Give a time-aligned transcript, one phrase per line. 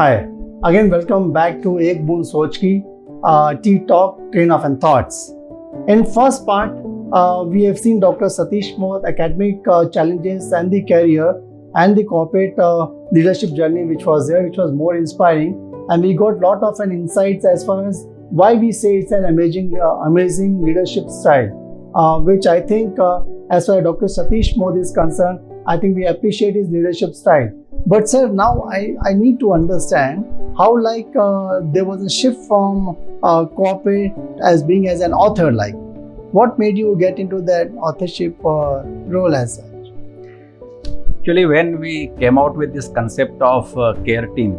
[0.00, 0.26] Hi,
[0.64, 2.82] again welcome back to Ek Boon Soch Ki
[3.22, 5.30] uh, T-Talk Train of and Thoughts.
[5.88, 6.70] In first part,
[7.12, 8.30] uh, we have seen Dr.
[8.36, 11.28] Satish Modh academic uh, challenges and the career
[11.74, 15.52] and the corporate uh, leadership journey which was there, which was more inspiring,
[15.90, 19.26] and we got lot of an insights as far as why we say it's an
[19.26, 21.52] amazing, uh, amazing leadership style,
[21.94, 24.06] uh, which I think, uh, as far as Dr.
[24.06, 27.50] Satish Modh is concerned, I think we appreciate his leadership style.
[27.86, 30.24] But sir, now I, I need to understand
[30.56, 34.12] how like uh, there was a shift from uh, corporate
[34.44, 35.74] as being as an author like.
[36.32, 39.64] What made you get into that authorship uh, role as such?
[41.18, 44.58] Actually, when we came out with this concept of uh, care team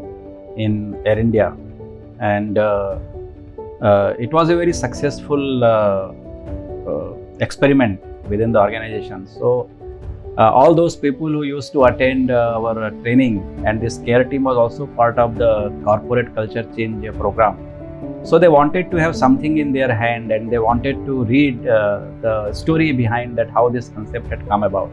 [0.58, 1.56] in Air India,
[2.20, 3.00] and uh,
[3.82, 5.64] uh, it was a very successful
[7.40, 9.26] experiment within the organization.
[9.26, 9.70] So,
[10.38, 14.24] uh, all those people who used to attend uh, our uh, training and this care
[14.24, 17.58] team was also part of the corporate culture change program.
[18.24, 22.06] So they wanted to have something in their hand and they wanted to read uh,
[22.22, 24.90] the story behind that how this concept had come about.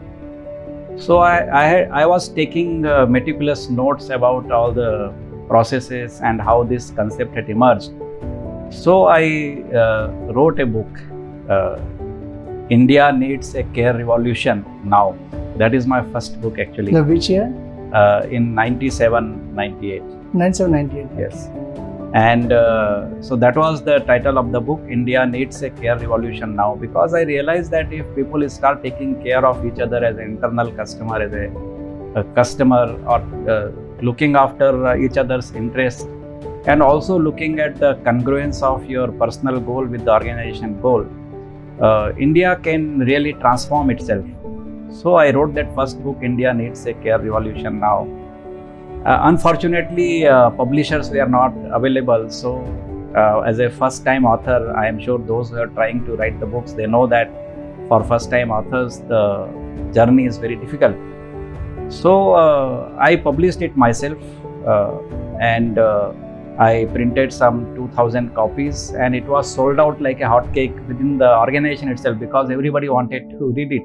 [0.97, 5.13] So I, I, I was taking uh, meticulous notes about all the
[5.47, 7.91] processes and how this concept had emerged.
[8.69, 10.91] So I uh, wrote a book,
[12.69, 15.15] India Needs a Care Revolution Now.
[15.57, 17.51] That is my first book actually, The which year?
[17.93, 20.03] uh, in 97 98.
[20.33, 21.07] 9798.
[21.19, 21.49] Yes.
[22.13, 26.55] And uh, so that was the title of the book, India Needs a Care Revolution
[26.55, 30.23] Now, because I realized that if people start taking care of each other as an
[30.23, 31.51] internal customer, as a,
[32.19, 36.03] a customer, or uh, looking after uh, each other's interests,
[36.65, 41.05] and also looking at the congruence of your personal goal with the organization goal,
[41.81, 44.25] uh, India can really transform itself.
[44.91, 48.07] So I wrote that first book, India Needs a Care Revolution Now.
[49.05, 52.29] Uh, unfortunately, uh, publishers were not available.
[52.29, 52.63] So,
[53.15, 56.45] uh, as a first-time author, I am sure those who are trying to write the
[56.45, 57.31] books, they know that
[57.87, 59.47] for first-time authors, the
[59.93, 60.97] journey is very difficult.
[61.87, 64.17] So, uh, I published it myself,
[64.67, 64.91] uh,
[65.39, 65.79] and
[66.57, 71.37] I printed some 2,000 copies, and it was sold out like a hotcake within the
[71.37, 73.83] organization itself because everybody wanted to read it.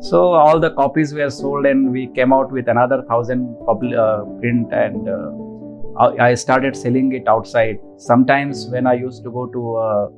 [0.00, 4.72] So all the copies were sold, and we came out with another thousand uh, print,
[4.72, 7.78] and uh, I started selling it outside.
[7.96, 10.08] Sometimes when I used to go to uh,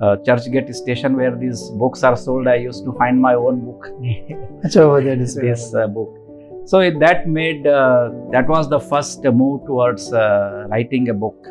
[0.00, 3.88] uh, Churchgate station where these books are sold, I used to find my own book,
[4.70, 6.19] So that is this uh, book.
[6.64, 11.46] So that made uh, that was the first move towards uh, writing a book.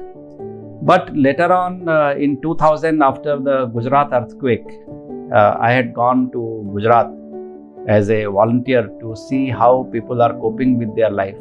[0.81, 4.69] But later on uh, in 2000, after the Gujarat earthquake,
[5.34, 7.12] uh, I had gone to Gujarat
[7.88, 11.38] as a volunteer to see how people are coping with their life.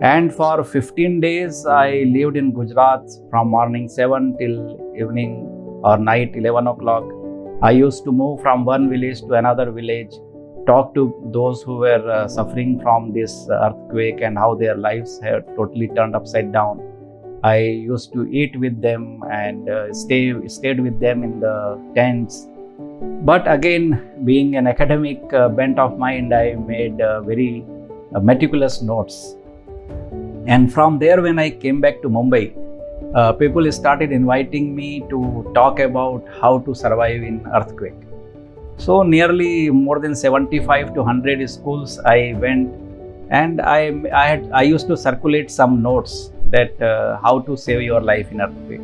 [0.00, 5.46] And for 15 days, I lived in Gujarat from morning 7 till evening
[5.82, 7.04] or night 11 o'clock.
[7.60, 10.12] I used to move from one village to another village,
[10.70, 11.02] talk to
[11.36, 13.32] those who were uh, suffering from this
[13.64, 16.82] earthquake and how their lives had totally turned upside down.
[17.42, 17.58] I
[17.92, 21.56] used to eat with them and uh, stay stayed with them in the
[21.94, 22.46] tents.
[23.30, 23.84] But again
[24.24, 27.64] being an academic uh, bent of mind i made uh, very
[28.14, 29.36] uh, meticulous notes.
[30.54, 32.44] And from there when i came back to mumbai
[33.14, 35.20] uh, people started inviting me to
[35.54, 38.07] talk about how to survive in earthquake
[38.78, 42.72] so nearly more than 75 to 100 schools i went
[43.30, 43.80] and i
[44.24, 48.30] i had i used to circulate some notes that uh, how to save your life
[48.32, 48.80] in earthquake.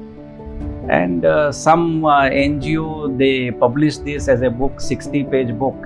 [0.88, 5.76] And uh, some uh, ngo they published this as a book 60 page book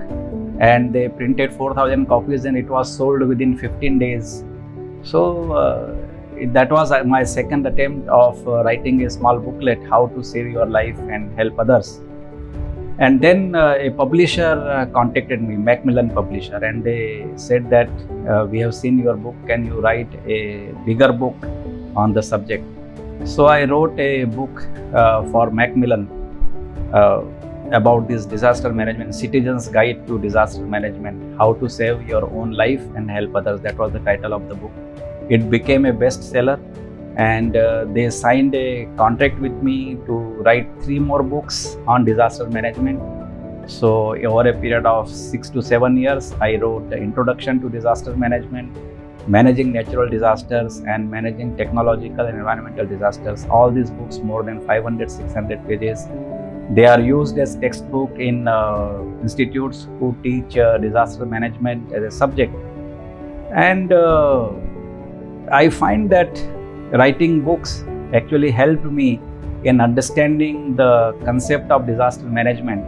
[0.59, 4.43] and they printed 4000 copies and it was sold within 15 days.
[5.03, 5.95] So uh,
[6.53, 10.47] that was uh, my second attempt of uh, writing a small booklet how to save
[10.47, 12.01] your life and help others
[12.99, 17.89] and then uh, a publisher uh, contacted me macmillan publisher and they said that
[18.31, 21.37] uh, we have seen your book can you write a bigger book
[21.95, 22.63] on the subject
[23.25, 26.07] so I wrote a book uh, for Macmillan
[26.93, 27.21] uh,
[27.73, 32.81] about this disaster management, Citizens Guide to Disaster Management, how to save your own life
[32.95, 33.59] and help others.
[33.61, 34.71] That was the title of the book.
[35.29, 36.57] It became a bestseller,
[37.19, 40.13] and uh, they signed a contract with me to
[40.47, 42.99] write three more books on disaster management.
[43.69, 48.75] So over a period of six to seven years, I wrote Introduction to Disaster Management,
[49.27, 53.45] managing natural disasters and managing technological and environmental disasters.
[53.47, 56.07] All these books more than 500 600 pages.
[56.71, 62.11] They are used as textbook in uh, institutes who teach uh, disaster management as a
[62.11, 62.55] subject.
[63.53, 64.51] And uh,
[65.51, 66.31] I find that
[66.91, 67.83] writing books
[68.13, 69.19] actually helped me
[69.63, 72.85] in understanding the concept of disaster management.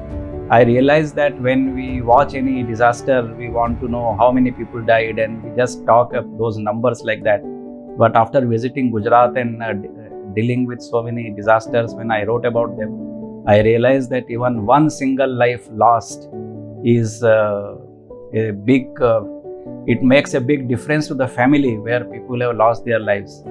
[0.51, 4.81] I realized that when we watch any disaster, we want to know how many people
[4.81, 7.42] died and we just talk of those numbers like that.
[7.98, 9.74] But after visiting Gujarat and uh,
[10.33, 14.89] dealing with so many disasters, when I wrote about them, I realized that even one
[14.89, 16.30] single life lost
[16.83, 17.75] is uh,
[18.33, 19.21] a big, uh,
[19.86, 23.44] it makes a big difference to the family where people have lost their lives.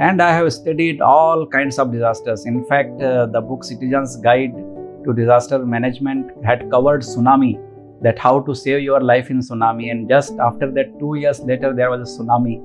[0.00, 2.46] And I have studied all kinds of disasters.
[2.46, 4.54] In fact, uh, the book Citizen's Guide
[5.04, 7.60] to Disaster Management had covered tsunami,
[8.00, 9.90] that how to save your life in tsunami.
[9.90, 12.62] And just after that, two years later, there was a tsunami.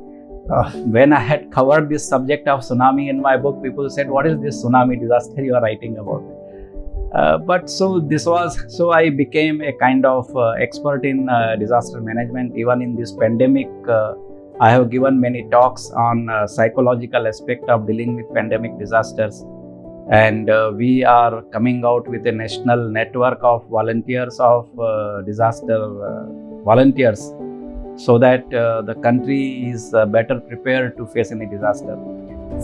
[0.50, 4.26] Uh, when I had covered this subject of tsunami in my book, people said, What
[4.26, 6.24] is this tsunami disaster you are writing about?
[7.14, 11.58] Uh, but so this was so I became a kind of uh, expert in uh,
[11.58, 12.58] disaster management.
[12.58, 14.14] Even in this pandemic, uh,
[14.60, 19.44] I have given many talks on uh, psychological aspect of dealing with pandemic disasters,
[20.12, 24.70] and we are coming out with a national network of volunteers of
[25.26, 25.80] disaster
[26.64, 27.34] volunteers
[27.96, 31.98] so that uh, the country is uh, better prepared to face any disaster.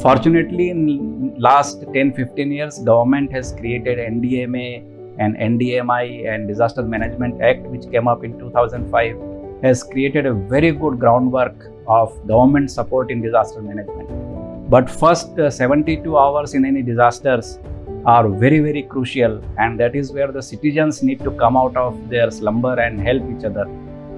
[0.02, 4.84] Fortunately, in last 10-15 years, government has created NDMA
[5.20, 9.16] and NDMI and Disaster Management Act, which came up in 2005,
[9.64, 14.70] has created a very good groundwork of government support in disaster management.
[14.70, 17.60] But first uh, 72 hours in any disasters
[18.06, 22.10] are very very crucial, and that is where the citizens need to come out of
[22.10, 23.66] their slumber and help each other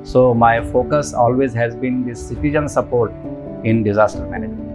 [0.04, 3.12] so my focus always has been this citizen support
[3.64, 4.70] in disaster management.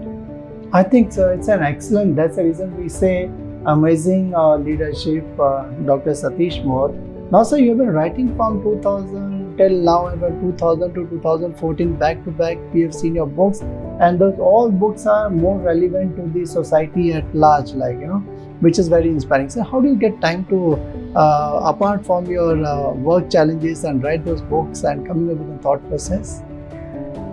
[0.72, 1.30] I think so.
[1.30, 2.16] It's an excellent.
[2.16, 3.30] That's the reason we say
[3.66, 6.12] amazing uh, leadership, uh, Dr.
[6.12, 6.94] Satish Modh.
[7.30, 12.24] Now, sir, you have been writing from 2000 till now, about 2000 to 2014, back
[12.24, 12.58] to back.
[12.72, 13.60] We have seen your books,
[14.00, 18.20] and those all books are more relevant to the society at large, like you know,
[18.60, 19.50] which is very inspiring.
[19.50, 20.76] So, how do you get time to
[21.16, 25.58] uh, apart from your uh, work challenges and write those books and coming up with
[25.58, 26.42] a thought process?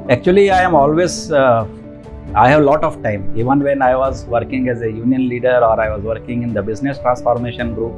[0.10, 1.68] Actually, I am always, uh,
[2.36, 3.31] I have a lot of time.
[3.36, 6.62] Even when I was working as a union leader or I was working in the
[6.62, 7.94] business transformation group,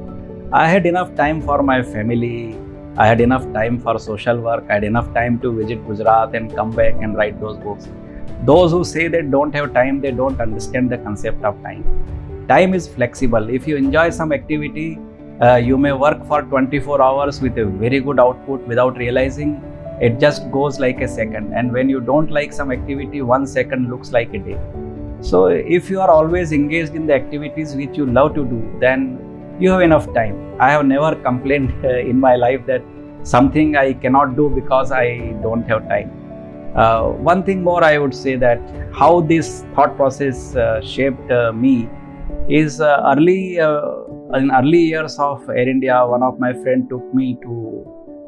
[0.53, 2.57] I had enough time for my family.
[2.99, 4.63] I had enough time for social work.
[4.69, 7.88] I had enough time to visit Gujarat and come back and write those books.
[8.44, 11.83] Those who say they don't have time, they don't understand the concept of time.
[12.47, 13.49] Time is flexible.
[13.49, 14.99] If you enjoy some activity,
[15.41, 19.61] uh, you may work for 24 hours with a very good output without realizing
[20.01, 23.89] it just goes like a second and when you don't like some activity one second
[23.89, 24.57] looks like a day
[25.21, 29.17] so if you are always engaged in the activities which you love to do then
[29.59, 30.36] you have enough time.
[30.59, 32.83] I have never complained uh, in my life that
[33.24, 35.07] something i cannot do because i
[35.44, 36.12] don't have time.
[36.75, 38.59] Uh, one thing more i would say that
[38.94, 41.89] how this thought process uh, shaped uh, me
[42.48, 43.57] is uh, early
[44.36, 47.53] in early years of Air India, one of my friend took me to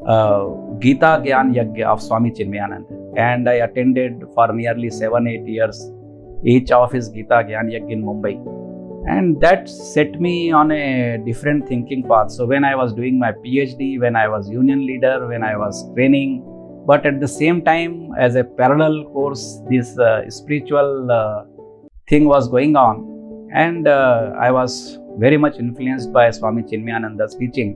[0.07, 0.47] uh,
[0.79, 2.85] Gita Gyan Yagya of Swami Chinmayanand,
[3.17, 5.91] and I attended for nearly seven eight years
[6.43, 8.35] each of his Gita Gyan Yagya in Mumbai,
[9.05, 12.31] and that set me on a different thinking path.
[12.31, 15.91] So when I was doing my PhD, when I was union leader, when I was
[15.93, 16.43] training,
[16.85, 21.43] but at the same time as a parallel course, this uh, spiritual uh,
[22.07, 27.75] thing was going on, and uh, I was very much influenced by Swami Chinmayananda's teaching.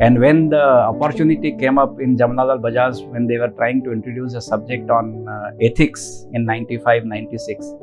[0.00, 4.34] And when the opportunity came up in Jamnalal Bajaj, when they were trying to introduce
[4.34, 7.74] a subject on uh, ethics in 95 96,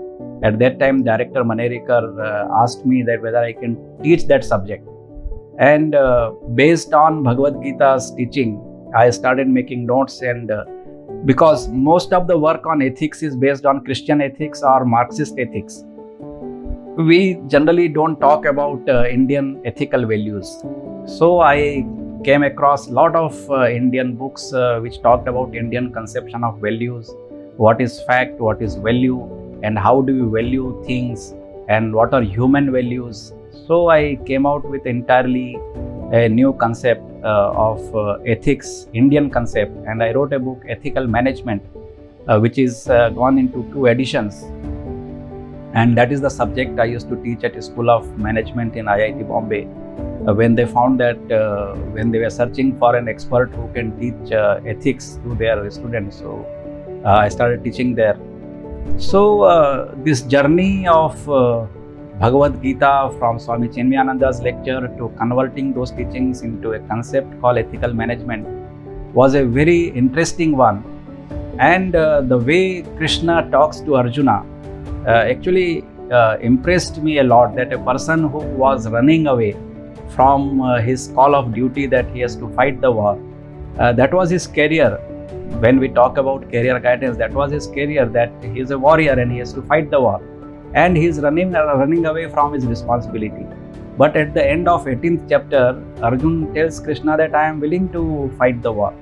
[0.43, 4.87] at that time, Director Manerikar uh, asked me that whether I can teach that subject.
[5.59, 8.63] And uh, based on Bhagavad Gita's teaching,
[8.95, 10.65] I started making notes and uh,
[11.25, 15.83] because most of the work on ethics is based on Christian ethics or Marxist ethics
[16.97, 20.63] we generally don't talk about uh, Indian ethical values.
[21.05, 21.85] So I
[22.23, 26.59] came across a lot of uh, Indian books uh, which talked about Indian conception of
[26.59, 27.13] values,
[27.57, 29.17] what is fact, what is value,
[29.63, 31.33] and how do you value things,
[31.67, 33.33] and what are human values.
[33.67, 35.57] So I came out with entirely
[36.11, 41.07] a new concept uh, of uh, ethics, Indian concept, and I wrote a book, Ethical
[41.07, 41.61] Management,
[42.27, 44.45] uh, which is gone into two editions
[45.73, 49.27] and that is the subject I used to teach at School of Management in IIT
[49.27, 49.65] Bombay.
[50.27, 53.91] Uh, when they found that uh, when they were searching for an expert who can
[53.99, 56.45] teach uh, ethics to their students, so
[57.05, 58.17] uh, I started teaching there.
[58.97, 61.65] So uh, this journey of uh,
[62.19, 67.93] Bhagavad Gita from Swami Chinmayananda's lecture to converting those teachings into a concept called ethical
[67.93, 68.47] management
[69.13, 70.83] was a very interesting one.
[71.59, 74.45] And the way Krishna talks to Arjuna
[75.07, 79.55] uh, actually uh, impressed me a lot that a person who was running away
[80.09, 83.17] from uh, his call of duty that he has to fight the war,
[83.79, 84.99] uh, that was his career.
[85.59, 89.13] When we talk about career guidance, that was his career that he is a warrior
[89.13, 90.21] and he has to fight the war.
[90.73, 93.45] And he is running, running away from his responsibility.
[93.97, 98.31] But at the end of 18th chapter, Arjun tells Krishna that I am willing to
[98.37, 98.93] fight the war.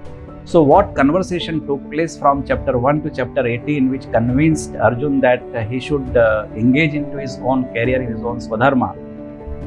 [0.46, 5.42] So, what conversation took place from chapter 1 to chapter 18, which convinced Arjun that
[5.70, 8.96] he should uh, engage into his own career, in his own Swadharma?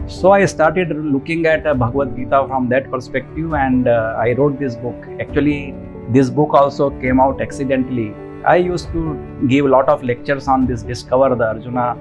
[0.09, 4.61] So, I started looking at uh, Bhagavad Gita from that perspective and uh, I wrote
[4.61, 4.95] this book.
[5.21, 5.75] Actually,
[6.11, 8.15] this book also came out accidentally.
[8.47, 11.97] I used to give a lot of lectures on this Discover the Arjuna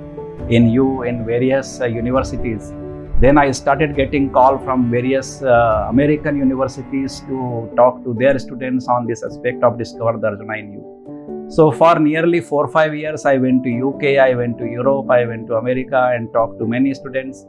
[0.50, 2.74] in you in various uh, universities
[3.20, 8.88] then I started getting call from various uh, American universities to talk to their students
[8.88, 11.48] on this aspect of Discover the Arjuna in you.
[11.50, 15.10] So for nearly four or five years, I went to UK, I went to Europe,
[15.10, 17.44] I went to America and talked to many students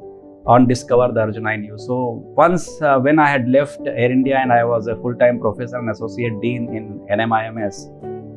[0.48, 1.76] on Discover the Arjuna in you.
[1.78, 5.76] So once uh, when I had left Air India and I was a full-time professor
[5.76, 6.84] and associate dean in
[7.18, 7.76] NMIMS,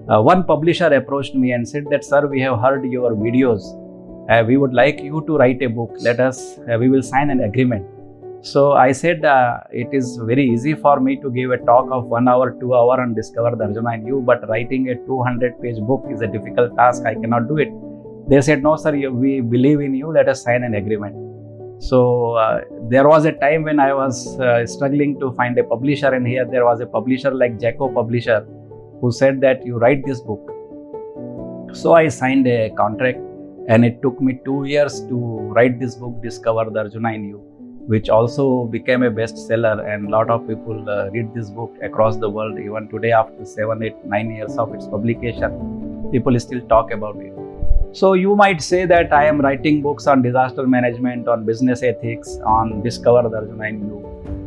[0.10, 3.62] uh, one publisher approached me and said that, sir, we have heard your videos.
[4.30, 5.96] Uh, we would like you to write a book.
[6.02, 7.88] Let us uh, we will sign an agreement.
[8.44, 12.06] So i said uh, it is very easy for me to give a talk of
[12.06, 15.80] one hour two hour and discover the arjuna in you but writing a 200 page
[15.82, 17.04] book is a difficult task.
[17.06, 17.70] I cannot do it.
[18.30, 20.12] They said no sir we believe in you.
[20.12, 21.31] Let us sign an agreement
[21.90, 26.14] so uh, there was a time when i was uh, struggling to find a publisher
[26.18, 28.46] and here there was a publisher like Jaico publisher
[29.02, 30.44] who said that you write this book.
[31.74, 33.20] So i signed a contract
[33.68, 35.18] and it took me two years to
[35.56, 37.40] write this book discover the arjuna in you
[37.94, 42.18] which also became a bestseller and a lot of people uh, read this book across
[42.18, 42.60] the world.
[42.60, 47.41] Even today after seven, eight, nine years of its publication people still talk about it
[47.94, 52.38] so you might say that i am writing books on disaster management on business ethics
[52.46, 53.98] on discover the arjuna in you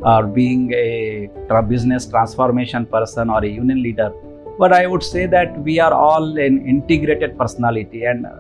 [0.03, 4.13] or being a tra- business transformation person or a union leader
[4.59, 8.31] but i would say that we are all an integrated personality and uh,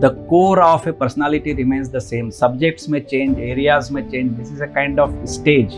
[0.00, 2.30] the core of a personality remains the same.
[2.30, 4.38] Subjects may change, areas may change.
[4.38, 5.74] This is a kind of stage,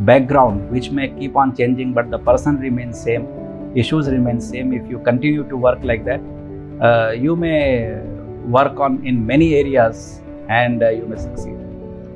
[0.00, 3.26] background, which may keep on changing, but the person remains same.
[3.74, 4.74] Issues remain same.
[4.74, 6.20] If you continue to work like that,
[6.80, 8.00] uh, you may
[8.46, 11.56] work on in many areas and uh, you may succeed.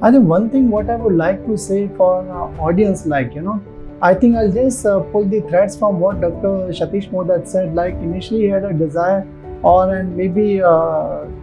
[0.00, 3.42] I think one thing what I would like to say for uh, audience, like you
[3.42, 3.60] know,
[4.00, 6.70] I think I'll just uh, pull the threads from what Dr.
[6.78, 7.74] Shatish Modhat said.
[7.74, 9.26] Like initially, he had a desire
[9.62, 10.68] or and maybe uh,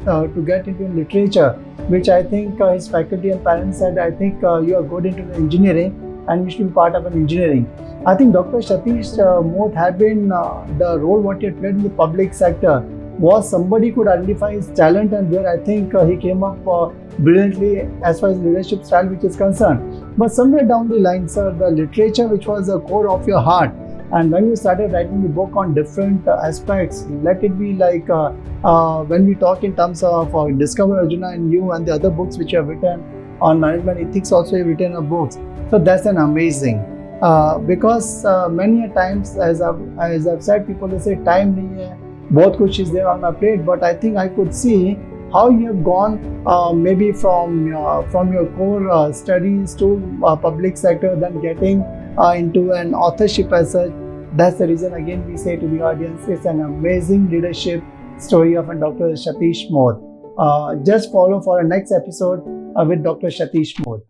[0.07, 1.51] uh, to get into literature,
[1.89, 5.24] which I think uh, his faculty and parents said, I think you are good into
[5.36, 7.69] engineering and you should be part of an engineering.
[8.05, 8.57] I think Dr.
[8.57, 12.84] Shatish uh, Modh had been the role what he had played in the public sector
[13.19, 16.88] was somebody could identify his talent and where I think uh, he came up uh,
[17.19, 20.17] brilliantly as far as leadership style which is concerned.
[20.17, 23.72] But somewhere down the line, sir, the literature which was the core of your heart,
[24.12, 28.10] and when you started writing the book on different uh, aspects, let it be like
[28.10, 31.93] uh, uh, when we talk in terms of uh, Discover Arjuna and you and the
[31.93, 33.03] other books which you have written
[33.41, 35.38] on management ethics, also you've written a books.
[35.72, 36.79] So that's an amazing.
[37.22, 41.98] Uh, because uh, many times, as I've, as I've said, people will say time hai,
[42.29, 43.65] both kuch is there on my plate.
[43.65, 44.98] But I think I could see
[45.32, 49.89] how you have gone uh, maybe from uh, from your core uh, studies to
[50.41, 51.84] public sector, then getting
[52.36, 53.91] into an authorship as such.
[54.34, 57.82] That's the reason, again, we say to the audience, it's an amazing leadership
[58.17, 59.13] story of a Dr.
[59.13, 60.01] Satish Modh.
[60.38, 62.44] Uh, just follow for our next episode
[62.88, 63.27] with Dr.
[63.27, 64.01] Satish Modh.